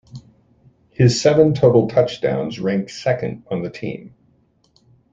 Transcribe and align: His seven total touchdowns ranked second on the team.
His 0.89 1.21
seven 1.21 1.53
total 1.53 1.87
touchdowns 1.87 2.59
ranked 2.59 2.89
second 2.89 3.43
on 3.51 3.61
the 3.61 3.69
team. 3.69 4.15